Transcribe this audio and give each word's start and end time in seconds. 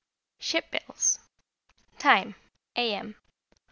Ship 0.39 0.65
Bells 0.71 1.19
Time, 1.99 2.33
A. 2.75 2.95
M. 2.95 3.15